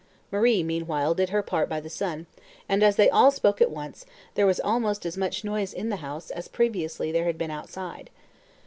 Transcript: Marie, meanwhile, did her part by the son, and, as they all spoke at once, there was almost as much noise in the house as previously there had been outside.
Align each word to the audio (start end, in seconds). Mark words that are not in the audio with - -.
Marie, 0.31 0.63
meanwhile, 0.63 1.13
did 1.13 1.29
her 1.29 1.43
part 1.43 1.69
by 1.69 1.79
the 1.79 1.87
son, 1.87 2.25
and, 2.67 2.81
as 2.81 2.95
they 2.95 3.07
all 3.07 3.29
spoke 3.29 3.61
at 3.61 3.69
once, 3.69 4.03
there 4.33 4.47
was 4.47 4.59
almost 4.59 5.05
as 5.05 5.15
much 5.15 5.43
noise 5.43 5.75
in 5.75 5.89
the 5.89 5.97
house 5.97 6.31
as 6.31 6.47
previously 6.47 7.11
there 7.11 7.25
had 7.25 7.37
been 7.37 7.51
outside. 7.51 8.09